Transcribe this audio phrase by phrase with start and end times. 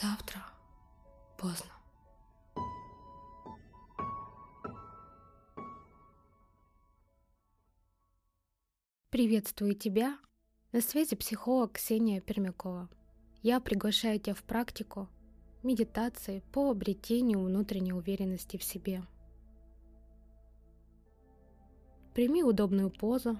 [0.00, 0.44] Завтра
[1.36, 1.72] поздно.
[9.10, 10.18] Приветствую тебя.
[10.70, 12.88] На связи психолог Ксения Пермякова.
[13.42, 15.08] Я приглашаю тебя в практику
[15.64, 19.02] медитации по обретению внутренней уверенности в себе.
[22.14, 23.36] Прими удобную позу.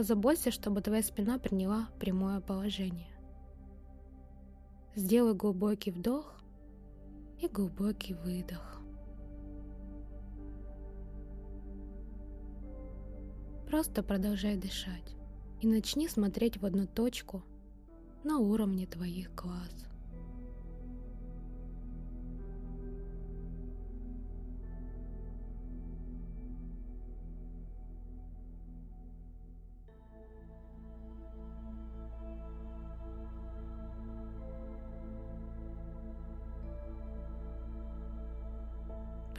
[0.00, 3.12] Позаботься, чтобы твоя спина приняла прямое положение.
[4.94, 6.42] Сделай глубокий вдох
[7.38, 8.80] и глубокий выдох.
[13.68, 15.16] Просто продолжай дышать
[15.60, 17.42] и начни смотреть в одну точку
[18.24, 19.89] на уровне твоих глаз.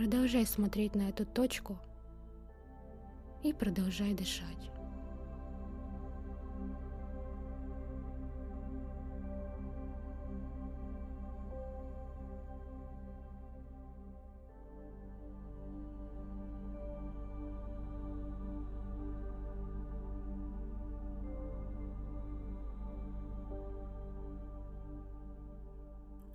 [0.01, 1.77] Продолжай смотреть на эту точку
[3.43, 4.71] и продолжай дышать.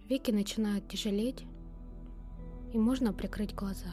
[0.08, 1.44] Веки начинают тяжелеть,
[2.76, 3.88] и можно прикрыть глаза.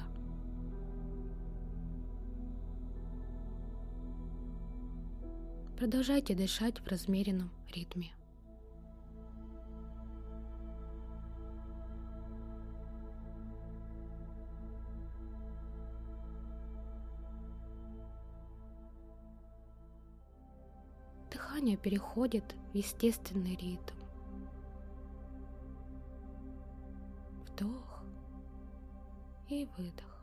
[5.78, 8.12] Продолжайте дышать в размеренном ритме.
[21.32, 23.96] Дыхание переходит в естественный ритм.
[27.48, 27.93] Вдох
[29.62, 30.14] и выдох.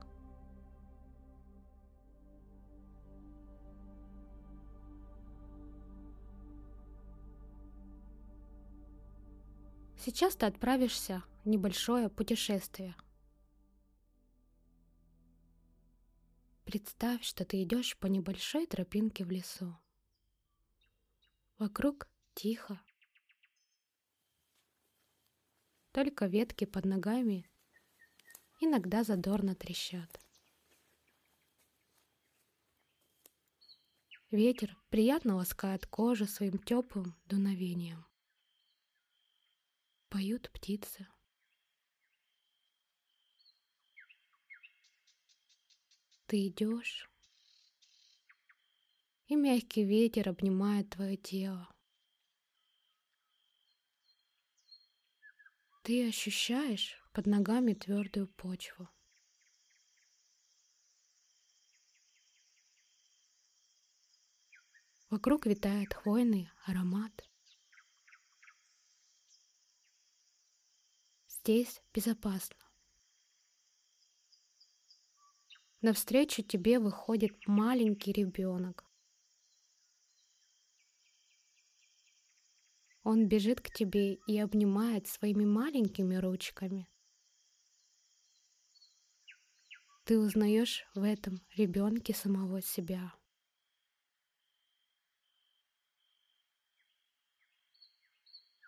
[9.96, 12.96] Сейчас ты отправишься в небольшое путешествие.
[16.64, 19.76] Представь, что ты идешь по небольшой тропинке в лесу.
[21.58, 22.80] Вокруг тихо.
[25.92, 27.49] Только ветки под ногами
[28.60, 30.20] иногда задорно трещат.
[34.30, 38.06] Ветер приятно ласкает кожу своим теплым дуновением.
[40.08, 41.08] Поют птицы.
[46.26, 47.10] Ты идешь,
[49.26, 51.68] и мягкий ветер обнимает твое тело.
[55.82, 58.88] Ты ощущаешь под ногами твердую почву.
[65.10, 67.28] Вокруг витает хвойный аромат.
[71.26, 72.56] Здесь безопасно.
[75.80, 78.84] Навстречу тебе выходит маленький ребенок.
[83.02, 86.86] Он бежит к тебе и обнимает своими маленькими ручками.
[90.10, 93.14] Ты узнаешь в этом ребенке самого себя.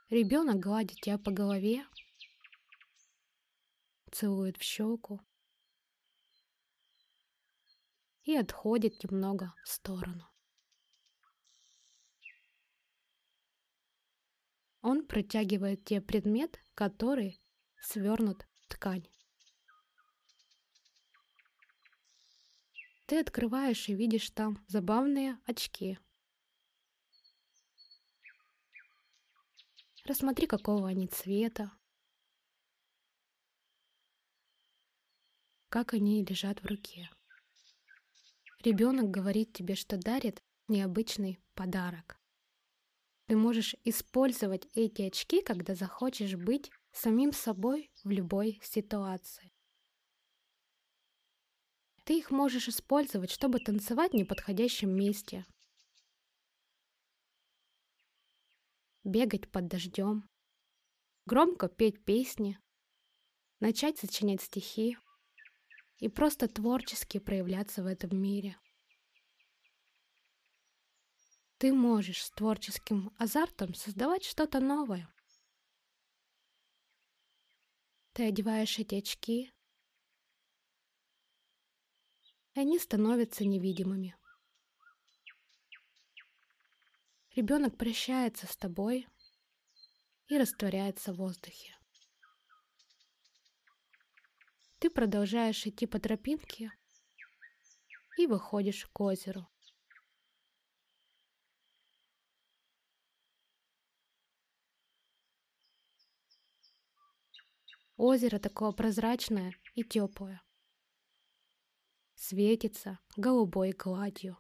[0.09, 1.85] Ребенок гладит тебя по голове,
[4.13, 5.21] целует в щеку
[8.23, 10.31] и отходит немного в сторону.
[14.81, 17.43] Он протягивает тебе предмет, который
[17.81, 19.09] свернут в ткань.
[23.13, 25.99] Ты открываешь и видишь там забавные очки.
[30.07, 31.73] Рассмотри, какого они цвета.
[35.69, 37.11] Как они лежат в руке.
[38.65, 42.19] Ребенок говорит тебе, что дарит необычный подарок.
[43.27, 49.52] Ты можешь использовать эти очки, когда захочешь быть самим собой в любой ситуации.
[52.05, 55.45] Ты их можешь использовать, чтобы танцевать в неподходящем месте,
[59.05, 60.29] бегать под дождем,
[61.27, 62.59] громко петь песни,
[63.61, 64.97] начать сочинять стихи.
[65.99, 68.57] И просто творчески проявляться в этом мире.
[71.63, 75.09] ты можешь с творческим азартом создавать что-то новое.
[78.15, 79.53] Ты одеваешь эти очки,
[82.61, 84.17] они становятся невидимыми.
[87.35, 89.07] Ребенок прощается с тобой
[90.29, 91.75] и растворяется в воздухе.
[94.79, 96.73] Ты продолжаешь идти по тропинке
[98.19, 99.49] и выходишь к озеру.
[107.97, 110.43] Озеро такое прозрачное и теплое.
[112.33, 114.39] Светится голубой гладью.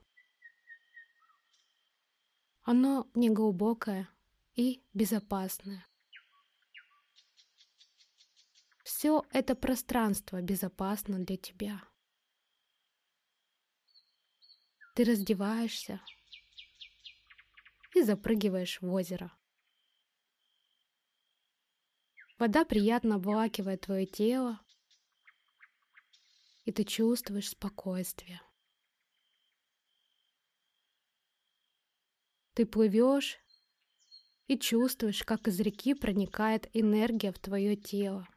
[2.62, 4.09] Оно неглубокое
[4.55, 5.87] и безопасное.
[8.83, 11.85] Все это пространство безопасно для тебя.
[14.95, 16.00] Ты раздеваешься
[17.95, 19.31] и запрыгиваешь в озеро.
[22.38, 24.62] Вода приятно обволакивает твое тело,
[26.64, 28.41] и ты чувствуешь спокойствие.
[32.55, 33.38] Ты плывешь
[34.47, 38.29] и чувствуешь, как из реки проникает энергия в твое тело.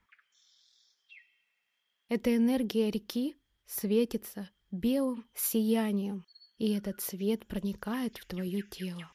[2.07, 3.35] Эта энергия реки
[3.65, 6.25] светится белым сиянием,
[6.57, 9.11] и этот свет проникает в твое тело.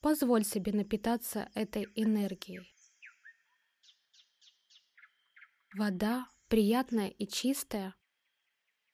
[0.00, 2.73] Позволь себе напитаться этой энергией.
[5.76, 7.96] Вода, приятная и чистая,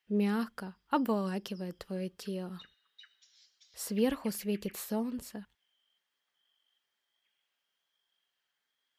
[0.09, 2.59] мягко обволакивает твое тело.
[3.75, 5.44] Сверху светит солнце,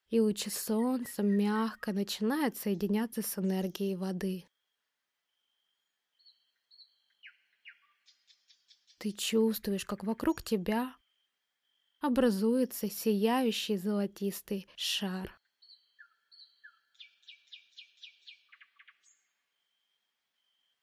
[0.09, 4.47] и лучи солнца мягко начинают соединяться с энергией воды.
[8.99, 10.95] Ты чувствуешь, как вокруг тебя
[11.99, 15.40] образуется сияющий золотистый шар.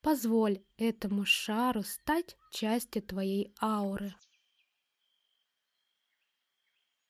[0.01, 4.15] Позволь этому шару стать частью твоей ауры.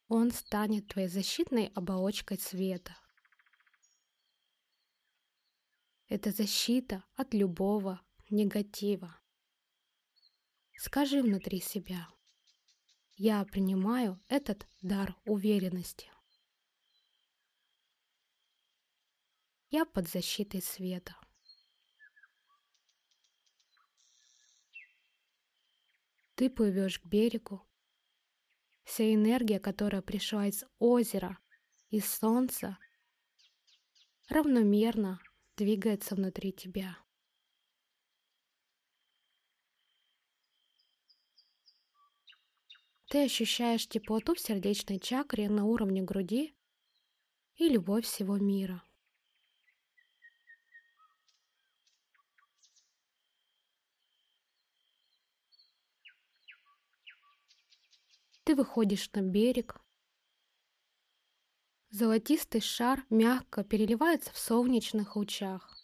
[0.07, 2.97] Он станет твоей защитной оболочкой света.
[6.07, 8.01] Это защита от любого
[8.31, 9.15] негатива.
[10.75, 12.07] Скажи внутри себя.
[13.17, 16.09] Я принимаю этот дар уверенности.
[19.69, 21.15] Я под защитой света.
[26.39, 27.67] Ты плывешь к берегу.
[28.85, 31.37] Вся энергия, которая пришла из озера,
[31.89, 32.77] из солнца,
[34.29, 35.19] равномерно
[35.57, 36.97] двигается внутри тебя.
[43.09, 46.55] Ты ощущаешь теплоту в сердечной чакре на уровне груди
[47.55, 48.81] и любовь всего мира.
[58.49, 59.79] Ты выходишь на берег.
[61.91, 65.77] Золотистый шар мягко переливается в солнечных лучах.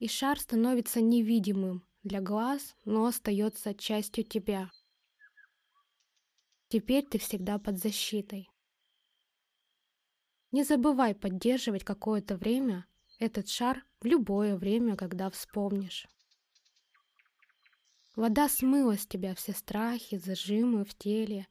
[0.00, 4.70] И шар становится невидимым для глаз, но остается частью тебя.
[6.68, 8.50] Теперь ты всегда под защитой.
[10.50, 12.86] Не забывай поддерживать какое-то время
[13.18, 16.06] этот шар в любое время, когда вспомнишь.
[18.16, 21.48] Вода смыла с тебя все страхи, зажимы в теле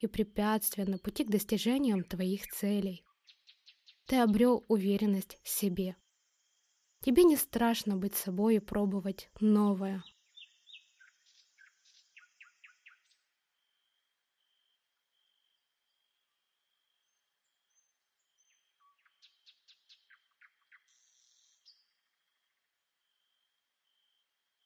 [0.00, 3.04] и препятствия на пути к достижениям твоих целей.
[4.04, 5.96] Ты обрел уверенность в себе.
[7.00, 10.04] Тебе не страшно быть собой и пробовать новое.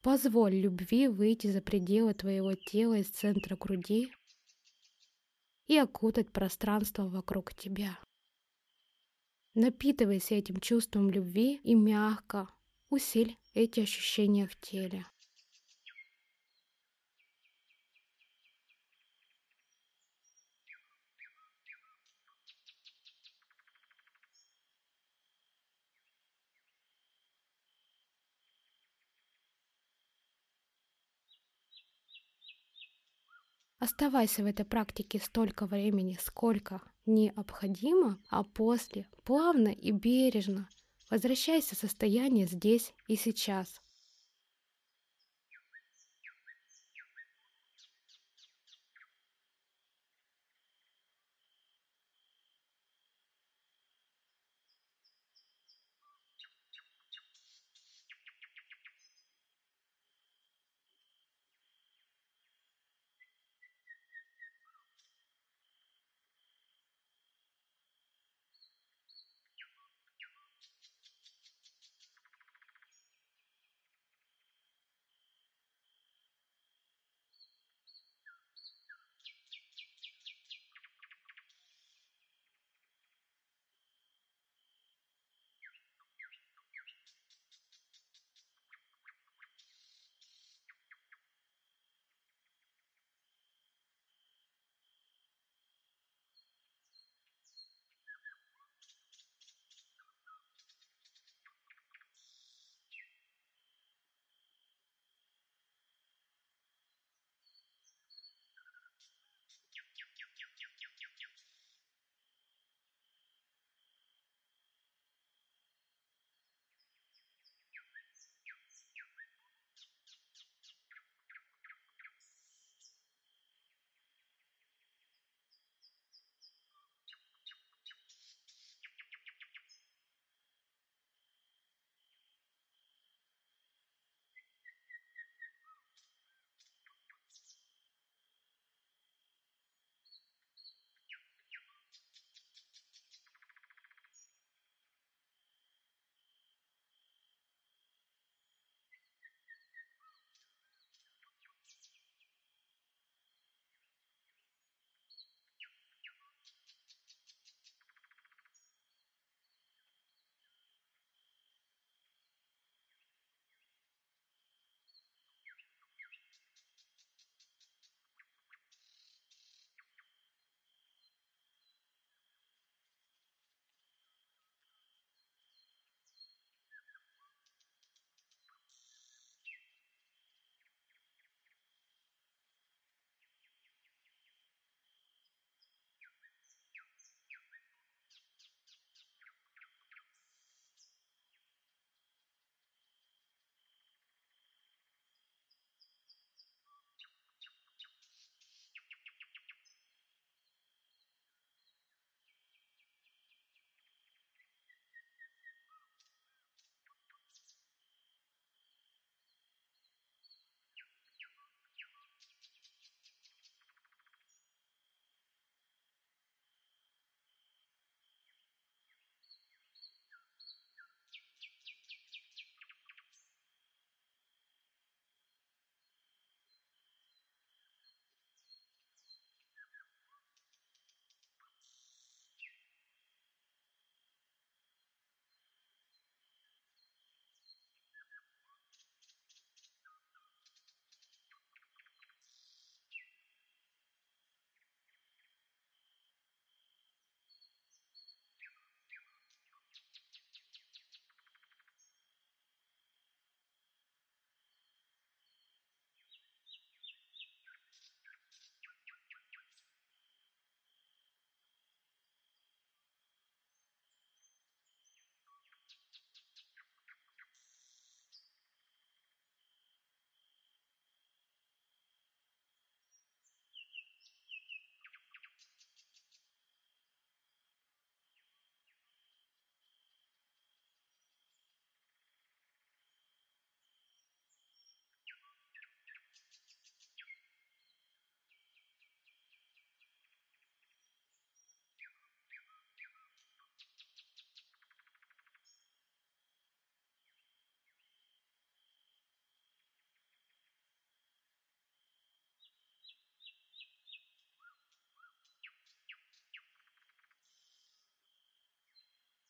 [0.09, 4.11] Позволь любви выйти за пределы твоего тела из центра груди
[5.67, 7.99] и окутать пространство вокруг тебя.
[9.53, 12.49] Напитывайся этим чувством любви и мягко
[12.89, 15.05] усиль эти ощущения в теле.
[33.79, 40.69] Оставайся в этой практике столько времени, сколько необходимо, а после плавно и бережно
[41.09, 43.81] Возвращайся в состояние здесь и сейчас.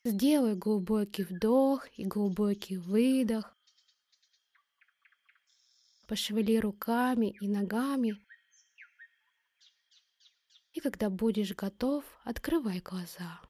[0.04, 3.54] Сделай глубокий вдох и глубокий выдох.
[6.06, 8.16] Пошевели руками и ногами.
[10.72, 13.42] И когда будешь готов, открывай глаза.